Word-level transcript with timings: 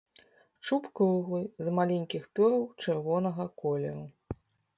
Чуб 0.65 0.87
круглы, 0.99 1.41
з 1.67 1.73
маленькіх 1.77 2.23
пёраў 2.39 2.65
чырвонага 2.87 3.47
колеру. 3.61 4.05